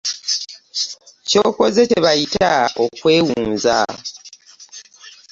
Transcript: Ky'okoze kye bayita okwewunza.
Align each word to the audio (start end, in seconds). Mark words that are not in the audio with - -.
Ky'okoze 1.27 1.81
kye 1.89 1.99
bayita 2.05 2.51
okwewunza. 2.83 3.77